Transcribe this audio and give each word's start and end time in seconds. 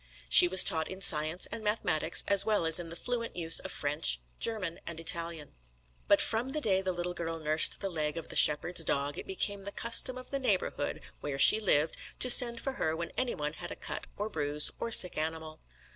She 0.27 0.47
was 0.47 0.63
taught 0.63 0.87
in 0.87 0.99
science 0.99 1.45
and 1.51 1.63
mathematics 1.63 2.23
as 2.27 2.43
well 2.43 2.65
as 2.65 2.79
in 2.79 2.89
the 2.89 2.95
fluent 2.95 3.35
use 3.35 3.59
of 3.59 3.71
French, 3.71 4.19
German 4.39 4.79
and 4.87 4.99
Italian. 4.99 5.51
But 6.07 6.19
from 6.23 6.53
the 6.53 6.59
day 6.59 6.81
the 6.81 6.91
little 6.91 7.13
girl 7.13 7.37
nursed 7.37 7.81
the 7.81 7.87
leg 7.89 8.17
of 8.17 8.29
the 8.29 8.35
shepherd's 8.35 8.83
dog, 8.83 9.19
it 9.19 9.27
became 9.27 9.63
the 9.63 9.71
custom 9.71 10.17
of 10.17 10.31
the 10.31 10.39
neighbourhood 10.39 11.01
where 11.19 11.37
she 11.37 11.59
lived 11.59 11.97
to 12.17 12.31
send 12.31 12.59
for 12.59 12.73
her 12.81 12.95
when 12.95 13.11
anyone 13.15 13.53
had 13.53 13.69
a 13.69 13.75
cut 13.75 14.07
or 14.17 14.27
bruise 14.27 14.71
or 14.79 14.91
sick 14.91 15.19
animal. 15.19 15.59